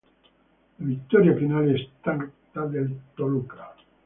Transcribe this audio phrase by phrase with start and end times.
[0.79, 3.75] La Vittoria finale è stata del Toluca.